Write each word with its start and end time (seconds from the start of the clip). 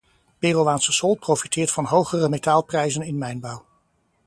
Peruaanse 0.39 0.91
sol 0.91 1.15
profiteert 1.15 1.71
van 1.71 1.85
hogere 1.85 2.29
metaalprijzen 2.29 3.01
in 3.01 3.17
mijnbouw. 3.17 3.65